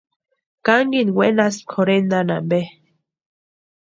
[0.65, 2.59] ¿Kankini wenaspki jorhentani ampe?